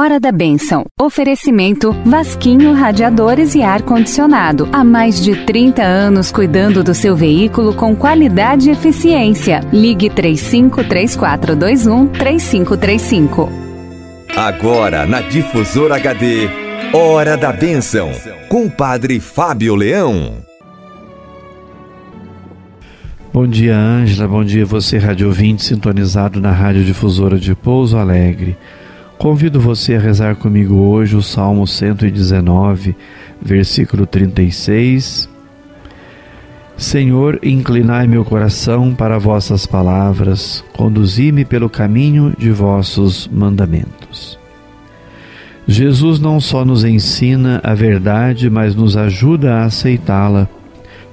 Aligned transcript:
Hora 0.00 0.18
da 0.18 0.32
Bênção. 0.32 0.86
Oferecimento 0.98 1.92
Vasquinho 2.06 2.72
Radiadores 2.72 3.54
e 3.54 3.62
Ar 3.62 3.82
Condicionado. 3.82 4.66
Há 4.72 4.82
mais 4.82 5.22
de 5.22 5.44
30 5.44 5.82
anos 5.82 6.32
cuidando 6.32 6.82
do 6.82 6.94
seu 6.94 7.14
veículo 7.14 7.74
com 7.74 7.94
qualidade 7.94 8.70
e 8.70 8.72
eficiência. 8.72 9.60
Ligue 9.70 10.08
353421 10.08 12.06
3535. 12.06 13.52
Agora 14.34 15.04
na 15.04 15.20
Difusora 15.20 15.96
HD. 15.96 16.48
Hora 16.94 17.36
da 17.36 17.52
Bênção. 17.52 18.10
Com 18.48 18.64
o 18.64 18.70
Padre 18.70 19.20
Fábio 19.20 19.74
Leão. 19.74 20.36
Bom 23.34 23.46
dia, 23.46 23.76
Ângela. 23.76 24.26
Bom 24.26 24.42
dia, 24.42 24.64
você, 24.64 24.96
rádio 24.96 25.26
ouvinte, 25.26 25.62
sintonizado 25.62 26.40
na 26.40 26.52
Rádio 26.52 26.84
Difusora 26.84 27.38
de 27.38 27.54
Pouso 27.54 27.98
Alegre. 27.98 28.56
Convido 29.20 29.60
você 29.60 29.96
a 29.96 30.00
rezar 30.00 30.36
comigo 30.36 30.76
hoje 30.76 31.14
o 31.14 31.20
Salmo 31.20 31.66
119, 31.66 32.96
versículo 33.38 34.06
36. 34.06 35.28
Senhor, 36.74 37.38
inclinai 37.42 38.06
meu 38.06 38.24
coração 38.24 38.94
para 38.94 39.18
vossas 39.18 39.66
palavras, 39.66 40.64
conduzi-me 40.72 41.44
pelo 41.44 41.68
caminho 41.68 42.34
de 42.38 42.50
vossos 42.50 43.28
mandamentos. 43.30 44.38
Jesus 45.68 46.18
não 46.18 46.40
só 46.40 46.64
nos 46.64 46.82
ensina 46.82 47.60
a 47.62 47.74
verdade, 47.74 48.48
mas 48.48 48.74
nos 48.74 48.96
ajuda 48.96 49.56
a 49.56 49.64
aceitá-la. 49.64 50.48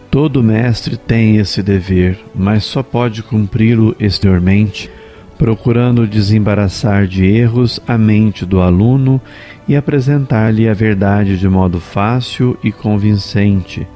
Todo 0.10 0.42
mestre 0.42 0.96
tem 0.96 1.36
esse 1.36 1.62
dever, 1.62 2.18
mas 2.34 2.64
só 2.64 2.82
pode 2.82 3.22
cumpri-lo 3.22 3.94
exteriormente 4.00 4.90
procurando 5.38 6.08
desembaraçar 6.08 7.06
de 7.08 7.26
erros 7.26 7.80
a 7.88 7.98
mente 7.98 8.46
do 8.46 8.60
aluno 8.60 9.22
e 9.68 9.76
apresentar-lhe 9.76 10.68
a 10.68 10.74
verdade 10.74 11.38
de 11.38 11.48
modo 11.48 11.80
fácil 11.80 12.58
e 12.64 12.72
convincente. 12.72 13.88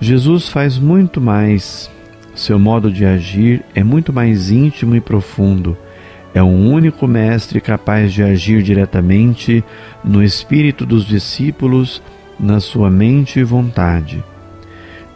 Jesus 0.00 0.48
faz 0.48 0.78
muito 0.78 1.20
mais. 1.20 1.90
Seu 2.34 2.58
modo 2.58 2.90
de 2.92 3.04
agir 3.04 3.62
é 3.74 3.82
muito 3.82 4.12
mais 4.12 4.50
íntimo 4.50 4.94
e 4.94 5.00
profundo. 5.00 5.76
É 6.32 6.42
um 6.42 6.72
único 6.72 7.06
mestre 7.08 7.60
capaz 7.60 8.12
de 8.12 8.22
agir 8.22 8.62
diretamente 8.62 9.64
no 10.04 10.22
espírito 10.22 10.86
dos 10.86 11.04
discípulos, 11.04 12.00
na 12.38 12.60
sua 12.60 12.88
mente 12.90 13.40
e 13.40 13.44
vontade. 13.44 14.22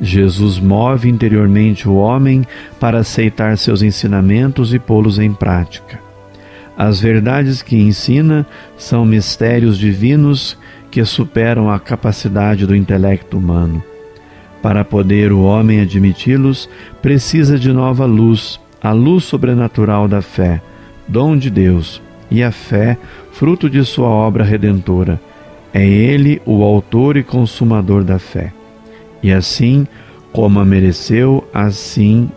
Jesus 0.01 0.59
move 0.59 1.09
interiormente 1.09 1.89
o 1.89 1.95
homem 1.95 2.45
para 2.81 2.99
aceitar 2.99 3.57
seus 3.57 3.83
ensinamentos 3.83 4.75
e 4.75 4.79
pô-los 4.79 5.19
em 5.19 5.33
prática. 5.33 6.01
As 6.77 7.01
verdades 7.01 7.63
que 7.63 7.77
ensina 7.77 8.45
são 8.77 9.05
mistérios 9.05 9.79
divinos 9.79 10.59
que 10.91 11.05
superam 11.05 11.71
a 11.71 11.79
capacidade 11.79 12.67
do 12.67 12.75
intelecto 12.75 13.39
humano. 13.39 13.83
Para 14.61 14.85
poder 14.85 15.33
o 15.33 15.43
homem 15.43 15.81
admiti-los, 15.81 16.69
precisa 17.01 17.59
de 17.59 17.73
nova 17.73 18.07
luz, 18.07 18.59
a 18.83 18.93
luz 18.93 19.25
sobrenatural 19.25 20.09
da 20.09 20.23
fé, 20.23 20.61
dom 21.07 21.37
de 21.37 21.51
Deus, 21.51 22.03
e 22.31 22.43
a 22.43 22.51
fé, 22.51 22.97
fruto 23.33 23.71
de 23.71 23.85
sua 23.85 24.09
obra 24.09 24.43
redentora. 24.43 25.21
É 25.73 25.87
ele 25.87 26.41
o 26.45 26.63
autor 26.63 27.17
e 27.17 27.23
consumador 27.23 28.03
da 28.03 28.19
fé 28.19 28.53
e 29.25 29.33
assim 29.33 29.89
como 30.35 30.61
a 30.61 30.67
mereceu, 30.67 31.49
assim 31.51 32.31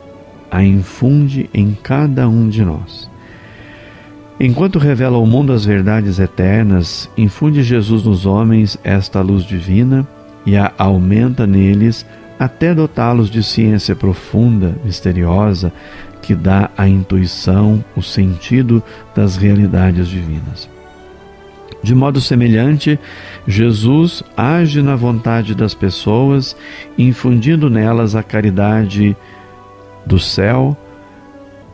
a 0.50 0.64
infunde 0.64 1.50
em 1.54 1.78
cada 1.84 2.30
um 2.30 2.48
de 2.48 2.64
nós. 2.64 3.10
Enquanto 4.40 4.80
revela 4.80 5.18
ao 5.18 5.26
mundo 5.26 5.52
as 5.52 5.66
verdades 5.66 6.18
eternas, 6.18 7.10
infunde 7.18 7.62
Jesus 7.62 8.06
nos 8.06 8.26
homens 8.26 8.78
esta 8.86 9.20
luz 9.20 9.44
divina 9.44 10.08
e 10.46 10.56
a 10.56 10.72
aumenta 10.78 11.46
neles 11.46 12.06
até 12.40 12.74
dotá-los 12.74 13.30
de 13.30 13.44
ciência 13.44 13.94
profunda, 13.94 14.74
misteriosa, 14.86 15.74
que 16.22 16.34
dá 16.34 16.70
a 16.78 16.88
intuição, 16.88 17.84
o 17.98 18.02
sentido 18.02 18.82
das 19.14 19.36
realidades 19.36 20.08
divinas. 20.08 20.70
De 21.82 21.94
modo 21.94 22.20
semelhante, 22.20 23.00
Jesus 23.48 24.24
age 24.36 24.82
na 24.82 24.96
vontade 24.96 25.54
das 25.54 25.74
pessoas, 25.74 26.56
infundindo 26.98 27.70
nelas 27.70 28.16
a 28.16 28.24
caridade 28.24 29.16
do 30.06 30.20
céu, 30.20 30.76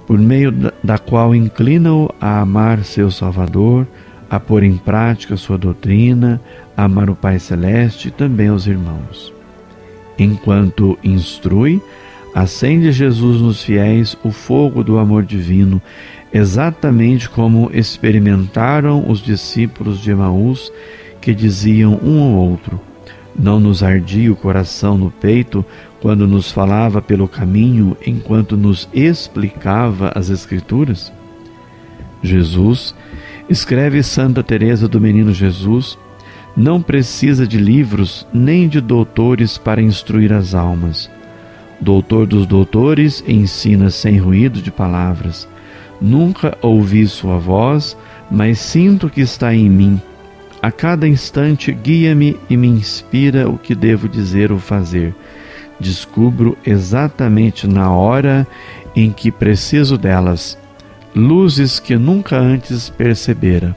por 0.05 0.19
meio 0.19 0.51
da 0.83 0.97
qual 0.97 1.33
inclina-o 1.33 2.13
a 2.19 2.41
amar 2.41 2.83
seu 2.83 3.09
Salvador, 3.09 3.87
a 4.29 4.39
pôr 4.39 4.63
em 4.63 4.75
prática 4.75 5.37
sua 5.37 5.57
doutrina, 5.57 6.41
a 6.75 6.83
amar 6.83 7.09
o 7.09 7.15
Pai 7.15 7.39
Celeste 7.39 8.09
e 8.09 8.11
também 8.11 8.49
os 8.49 8.67
irmãos. 8.67 9.33
Enquanto 10.17 10.97
instrui, 11.03 11.81
acende 12.33 12.91
Jesus 12.91 13.39
nos 13.39 13.63
fiéis 13.63 14.17
o 14.23 14.31
fogo 14.31 14.83
do 14.83 14.97
amor 14.97 15.23
divino, 15.23 15.81
exatamente 16.33 17.29
como 17.29 17.69
experimentaram 17.73 19.09
os 19.09 19.21
discípulos 19.21 19.99
de 19.99 20.11
Emaús, 20.11 20.71
que 21.21 21.33
diziam 21.33 21.99
um 22.03 22.21
ao 22.21 22.31
outro: 22.31 22.81
Não 23.38 23.59
nos 23.59 23.83
ardia 23.83 24.31
o 24.31 24.35
coração 24.35 24.97
no 24.97 25.11
peito 25.11 25.63
quando 26.01 26.27
nos 26.27 26.51
falava 26.51 27.01
pelo 27.01 27.27
caminho 27.27 27.95
enquanto 28.05 28.57
nos 28.57 28.89
explicava 28.94 30.11
as 30.15 30.29
Escrituras? 30.29 31.13
Jesus, 32.21 32.95
escreve 33.50 34.01
Santa 34.01 34.41
Teresa 34.41 34.88
do 34.88 35.00
Menino 35.00 35.33
Jesus, 35.33 35.97
não 36.55 36.81
precisa 36.81 37.45
de 37.45 37.57
livros 37.57 38.25
nem 38.33 38.67
de 38.67 38.79
doutores 38.79 39.57
para 39.57 39.81
instruir 39.81 40.31
as 40.31 40.53
almas. 40.53 41.09
Doutor 41.83 42.25
dos 42.25 42.47
doutores 42.47 43.21
ensina 43.27 43.89
sem 43.89 44.17
ruído 44.17 44.61
de 44.61 44.71
palavras 44.71 45.47
Nunca 46.03 46.57
ouvi 46.61 47.07
sua 47.07 47.38
voz, 47.38 47.97
mas 48.29 48.59
sinto 48.59 49.09
que 49.09 49.21
está 49.21 49.55
em 49.55 49.69
mim. 49.69 50.01
A 50.61 50.69
cada 50.69 51.07
instante 51.07 51.71
guia-me 51.71 52.38
e 52.49 52.57
me 52.57 52.67
inspira 52.67 53.49
o 53.49 53.57
que 53.57 53.73
devo 53.73 54.09
dizer 54.09 54.51
ou 54.51 54.59
fazer. 54.59 55.16
Descubro 55.79 56.57
exatamente 56.66 57.66
na 57.67 57.89
hora 57.89 58.45
em 58.94 59.11
que 59.11 59.31
preciso 59.31 59.97
delas, 59.97 60.57
luzes 61.15 61.79
que 61.79 61.95
nunca 61.95 62.38
antes 62.38 62.89
percebera. 62.89 63.73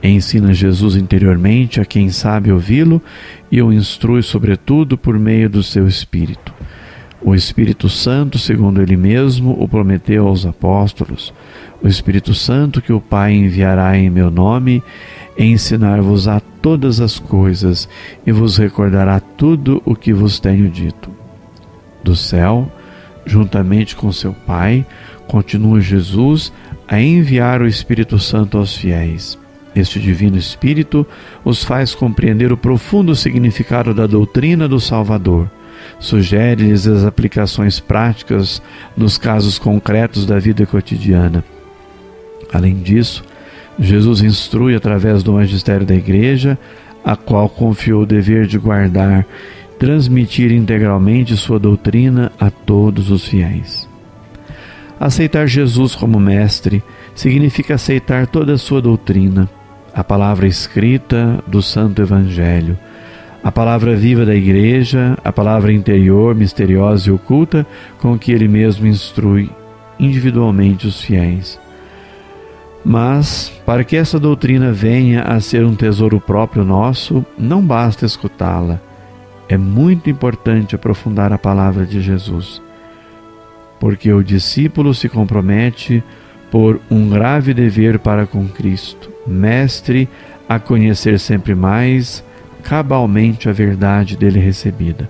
Ensina 0.00 0.54
Jesus 0.54 0.94
interiormente 0.94 1.80
a 1.80 1.84
quem 1.84 2.10
sabe 2.10 2.52
ouvi-lo 2.52 3.02
e 3.50 3.60
o 3.60 3.72
instrui, 3.72 4.22
sobretudo, 4.22 4.96
por 4.96 5.18
meio 5.18 5.50
do 5.50 5.64
seu 5.64 5.88
Espírito. 5.88 6.53
O 7.26 7.34
Espírito 7.34 7.88
Santo, 7.88 8.38
segundo 8.38 8.82
ele 8.82 8.98
mesmo, 8.98 9.56
o 9.58 9.66
prometeu 9.66 10.28
aos 10.28 10.44
apóstolos. 10.44 11.32
O 11.82 11.88
Espírito 11.88 12.34
Santo 12.34 12.82
que 12.82 12.92
o 12.92 13.00
Pai 13.00 13.32
enviará 13.32 13.96
em 13.96 14.10
meu 14.10 14.30
nome, 14.30 14.82
ensinar-vos 15.38 16.28
a 16.28 16.38
todas 16.38 17.00
as 17.00 17.18
coisas 17.18 17.88
e 18.26 18.30
vos 18.30 18.58
recordará 18.58 19.20
tudo 19.20 19.80
o 19.86 19.96
que 19.96 20.12
vos 20.12 20.38
tenho 20.38 20.68
dito. 20.68 21.10
Do 22.02 22.14
céu, 22.14 22.70
juntamente 23.24 23.96
com 23.96 24.12
seu 24.12 24.34
Pai, 24.34 24.86
continua 25.26 25.80
Jesus 25.80 26.52
a 26.86 27.00
enviar 27.00 27.62
o 27.62 27.66
Espírito 27.66 28.18
Santo 28.18 28.58
aos 28.58 28.76
fiéis. 28.76 29.38
Este 29.74 29.98
Divino 29.98 30.36
Espírito 30.36 31.06
os 31.42 31.64
faz 31.64 31.94
compreender 31.94 32.52
o 32.52 32.56
profundo 32.56 33.16
significado 33.16 33.94
da 33.94 34.06
doutrina 34.06 34.68
do 34.68 34.78
Salvador 34.78 35.48
sugere-lhes 35.98 36.86
as 36.86 37.04
aplicações 37.04 37.80
práticas 37.80 38.62
nos 38.96 39.16
casos 39.18 39.58
concretos 39.58 40.26
da 40.26 40.38
vida 40.38 40.66
cotidiana. 40.66 41.44
Além 42.52 42.76
disso, 42.76 43.24
Jesus 43.78 44.22
instrui 44.22 44.74
através 44.74 45.22
do 45.22 45.32
magistério 45.32 45.86
da 45.86 45.94
Igreja, 45.94 46.58
a 47.04 47.16
qual 47.16 47.48
confiou 47.48 48.02
o 48.02 48.06
dever 48.06 48.46
de 48.46 48.58
guardar, 48.58 49.26
transmitir 49.78 50.52
integralmente 50.52 51.36
sua 51.36 51.58
doutrina 51.58 52.30
a 52.38 52.50
todos 52.50 53.10
os 53.10 53.26
fiéis. 53.26 53.88
Aceitar 54.98 55.46
Jesus 55.46 55.94
como 55.94 56.20
Mestre 56.20 56.82
significa 57.14 57.74
aceitar 57.74 58.26
toda 58.26 58.54
a 58.54 58.58
sua 58.58 58.80
doutrina, 58.80 59.50
a 59.92 60.04
palavra 60.04 60.46
escrita 60.46 61.42
do 61.46 61.60
Santo 61.60 62.00
Evangelho 62.00 62.78
a 63.44 63.52
palavra 63.52 63.94
viva 63.94 64.24
da 64.24 64.34
Igreja, 64.34 65.18
a 65.22 65.30
palavra 65.30 65.70
interior, 65.70 66.34
misteriosa 66.34 67.10
e 67.10 67.12
oculta, 67.12 67.66
com 67.98 68.18
que 68.18 68.32
ele 68.32 68.48
mesmo 68.48 68.86
instrui 68.86 69.50
individualmente 70.00 70.86
os 70.86 71.02
fiéis. 71.02 71.60
Mas, 72.82 73.52
para 73.66 73.84
que 73.84 73.96
essa 73.96 74.18
doutrina 74.18 74.72
venha 74.72 75.24
a 75.24 75.38
ser 75.40 75.62
um 75.62 75.74
tesouro 75.74 76.18
próprio 76.18 76.64
nosso, 76.64 77.24
não 77.36 77.60
basta 77.60 78.06
escutá-la. 78.06 78.80
É 79.46 79.58
muito 79.58 80.08
importante 80.08 80.74
aprofundar 80.74 81.30
a 81.30 81.38
palavra 81.38 81.84
de 81.84 82.00
Jesus, 82.00 82.62
porque 83.78 84.10
o 84.10 84.24
discípulo 84.24 84.94
se 84.94 85.06
compromete 85.06 86.02
por 86.50 86.80
um 86.90 87.10
grave 87.10 87.52
dever 87.52 87.98
para 87.98 88.26
com 88.26 88.48
Cristo, 88.48 89.10
mestre 89.26 90.08
a 90.48 90.58
conhecer 90.58 91.20
sempre 91.20 91.54
mais 91.54 92.24
cabalmente 92.64 93.48
a 93.48 93.52
verdade 93.52 94.16
dele 94.16 94.40
recebida. 94.40 95.08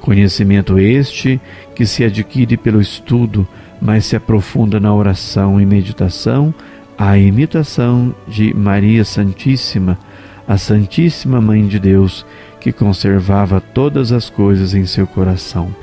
Conhecimento 0.00 0.78
este 0.78 1.40
que 1.74 1.84
se 1.84 2.04
adquire 2.04 2.56
pelo 2.56 2.80
estudo, 2.80 3.48
mas 3.80 4.04
se 4.04 4.14
aprofunda 4.14 4.78
na 4.78 4.94
oração 4.94 5.60
e 5.60 5.66
meditação, 5.66 6.54
a 6.96 7.18
imitação 7.18 8.14
de 8.26 8.54
Maria 8.54 9.04
Santíssima, 9.04 9.98
a 10.46 10.56
Santíssima 10.56 11.40
Mãe 11.40 11.66
de 11.66 11.78
Deus, 11.78 12.24
que 12.60 12.72
conservava 12.72 13.60
todas 13.60 14.12
as 14.12 14.28
coisas 14.28 14.74
em 14.74 14.84
seu 14.84 15.06
coração, 15.06 15.74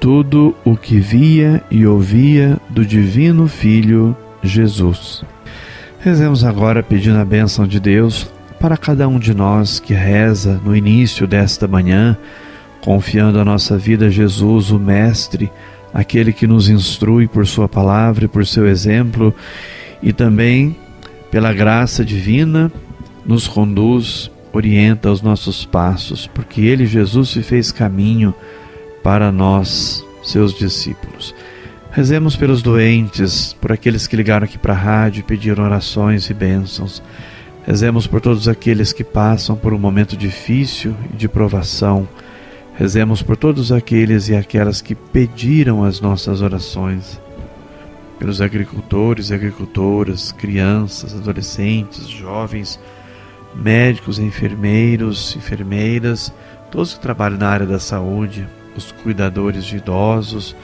tudo 0.00 0.54
o 0.64 0.76
que 0.76 0.98
via 0.98 1.62
e 1.70 1.86
ouvia 1.86 2.58
do 2.68 2.84
Divino 2.84 3.48
Filho 3.48 4.16
Jesus. 4.42 5.24
Rezemos 6.00 6.44
agora 6.44 6.82
pedindo 6.82 7.18
a 7.18 7.24
bênção 7.24 7.66
de 7.66 7.80
Deus 7.80 8.30
para 8.58 8.76
cada 8.76 9.06
um 9.08 9.18
de 9.18 9.34
nós 9.34 9.78
que 9.78 9.94
reza 9.94 10.60
no 10.64 10.74
início 10.74 11.26
desta 11.26 11.68
manhã, 11.68 12.16
confiando 12.80 13.38
a 13.38 13.44
nossa 13.44 13.76
vida 13.76 14.06
a 14.06 14.10
Jesus, 14.10 14.70
o 14.70 14.78
Mestre, 14.78 15.50
aquele 15.92 16.32
que 16.32 16.46
nos 16.46 16.68
instrui 16.68 17.26
por 17.26 17.46
Sua 17.46 17.68
palavra 17.68 18.24
e 18.24 18.28
por 18.28 18.46
seu 18.46 18.66
exemplo, 18.66 19.34
e 20.02 20.12
também 20.12 20.76
pela 21.30 21.52
graça 21.52 22.04
divina, 22.04 22.70
nos 23.24 23.48
conduz, 23.48 24.30
orienta 24.52 25.10
os 25.10 25.20
nossos 25.20 25.64
passos, 25.64 26.26
porque 26.26 26.60
Ele, 26.60 26.86
Jesus, 26.86 27.30
se 27.30 27.42
fez 27.42 27.72
caminho 27.72 28.34
para 29.02 29.30
nós, 29.32 30.04
seus 30.22 30.54
discípulos. 30.54 31.34
Rezemos 31.90 32.36
pelos 32.36 32.62
doentes, 32.62 33.54
por 33.54 33.72
aqueles 33.72 34.06
que 34.06 34.16
ligaram 34.16 34.44
aqui 34.44 34.58
para 34.58 34.74
a 34.74 34.76
rádio 34.76 35.20
e 35.20 35.22
pediram 35.22 35.64
orações 35.64 36.28
e 36.28 36.34
bênçãos. 36.34 37.02
Rezemos 37.66 38.06
por 38.06 38.20
todos 38.20 38.46
aqueles 38.46 38.92
que 38.92 39.02
passam 39.02 39.56
por 39.56 39.74
um 39.74 39.78
momento 39.78 40.16
difícil 40.16 40.94
e 41.12 41.16
de 41.16 41.28
provação. 41.28 42.08
Rezemos 42.76 43.22
por 43.22 43.36
todos 43.36 43.72
aqueles 43.72 44.28
e 44.28 44.36
aquelas 44.36 44.80
que 44.80 44.94
pediram 44.94 45.82
as 45.82 46.00
nossas 46.00 46.42
orações. 46.42 47.20
Pelos 48.20 48.40
agricultores 48.40 49.30
e 49.30 49.34
agricultoras, 49.34 50.30
crianças, 50.30 51.12
adolescentes, 51.12 52.08
jovens, 52.08 52.78
médicos, 53.52 54.20
enfermeiros, 54.20 55.34
enfermeiras, 55.34 56.32
todos 56.70 56.94
que 56.94 57.00
trabalham 57.00 57.38
na 57.38 57.48
área 57.48 57.66
da 57.66 57.80
saúde, 57.80 58.46
os 58.76 58.92
cuidadores 58.92 59.64
de 59.64 59.78
idosos. 59.78 60.54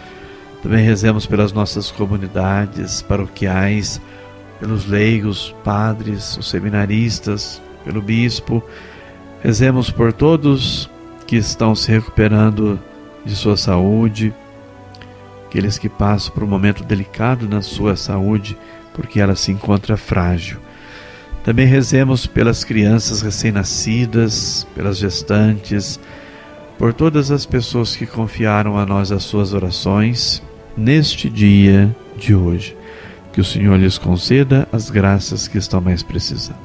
Também 0.63 0.85
rezemos 0.85 1.27
pelas 1.27 1.53
nossas 1.53 1.91
comunidades 1.91 3.03
paroquiais 3.03 4.01
pelos 4.63 4.87
leigos, 4.87 5.53
padres, 5.65 6.39
os 6.39 6.49
seminaristas, 6.49 7.61
pelo 7.85 8.01
bispo. 8.01 8.63
Rezemos 9.43 9.91
por 9.91 10.13
todos 10.13 10.89
que 11.27 11.35
estão 11.35 11.75
se 11.75 11.91
recuperando 11.91 12.79
de 13.25 13.35
sua 13.35 13.57
saúde, 13.57 14.33
aqueles 15.49 15.79
que 15.79 15.89
passam 15.89 16.33
por 16.33 16.45
um 16.45 16.47
momento 16.47 16.85
delicado 16.85 17.49
na 17.49 17.61
sua 17.61 17.97
saúde, 17.97 18.57
porque 18.95 19.19
ela 19.19 19.35
se 19.35 19.51
encontra 19.51 19.97
frágil. 19.97 20.59
Também 21.43 21.67
rezemos 21.67 22.25
pelas 22.25 22.63
crianças 22.63 23.21
recém-nascidas, 23.21 24.65
pelas 24.77 24.97
gestantes, 24.97 25.99
por 26.79 26.93
todas 26.93 27.33
as 27.33 27.45
pessoas 27.45 27.97
que 27.97 28.07
confiaram 28.07 28.79
a 28.79 28.87
nós 28.87 29.11
as 29.11 29.25
suas 29.25 29.53
orações 29.53 30.41
neste 30.77 31.29
dia 31.29 31.93
de 32.17 32.33
hoje. 32.33 32.77
Que 33.33 33.41
o 33.41 33.45
Senhor 33.45 33.79
lhes 33.79 33.97
conceda 33.97 34.69
as 34.71 34.91
graças 34.91 35.49
que 35.49 35.59
estão 35.59 35.81
mais 35.81 36.03
precisando. 36.03 36.59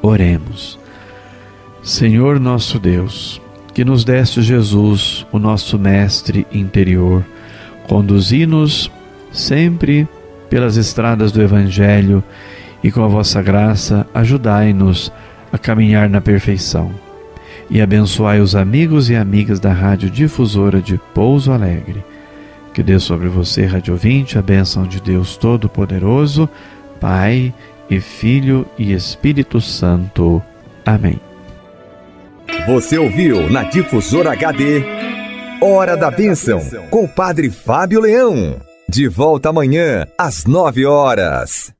Oremos. 0.00 0.78
Senhor 1.82 2.38
nosso 2.38 2.78
Deus, 2.78 3.40
que 3.74 3.84
nos 3.84 4.04
deste 4.04 4.40
Jesus, 4.40 5.26
o 5.32 5.38
nosso 5.38 5.78
Mestre 5.78 6.46
interior, 6.52 7.24
conduzi-nos 7.88 8.90
sempre 9.32 10.08
pelas 10.48 10.76
estradas 10.76 11.32
do 11.32 11.42
Evangelho 11.42 12.22
e 12.82 12.92
com 12.92 13.02
a 13.02 13.08
vossa 13.08 13.42
graça 13.42 14.06
ajudai-nos 14.14 15.12
a 15.52 15.58
caminhar 15.58 16.08
na 16.08 16.20
perfeição. 16.20 16.92
E 17.68 17.80
abençoai 17.80 18.40
os 18.40 18.54
amigos 18.54 19.10
e 19.10 19.16
amigas 19.16 19.58
da 19.58 19.72
Rádio 19.72 20.08
Difusora 20.10 20.80
de 20.80 20.98
Pouso 21.12 21.50
Alegre 21.50 22.04
que 22.74 22.82
dê 22.82 22.98
sobre 22.98 23.28
você, 23.28 23.64
Rádio 23.64 23.94
Ouvinte, 23.94 24.36
a 24.36 24.42
bênção 24.42 24.84
de 24.84 25.00
Deus 25.00 25.36
Todo-Poderoso, 25.36 26.48
Pai 27.00 27.54
e 27.88 28.00
Filho 28.00 28.66
e 28.76 28.92
Espírito 28.92 29.60
Santo. 29.60 30.42
Amém. 30.84 31.20
Você 32.66 32.98
ouviu 32.98 33.48
na 33.48 33.62
Difusora 33.62 34.32
HD 34.32 34.82
Hora 35.60 35.96
da 35.96 36.10
Bênção, 36.10 36.60
com 36.90 37.04
o 37.04 37.08
Padre 37.08 37.48
Fábio 37.48 38.00
Leão. 38.00 38.60
De 38.88 39.06
volta 39.08 39.50
amanhã, 39.50 40.04
às 40.18 40.44
nove 40.44 40.84
horas. 40.84 41.73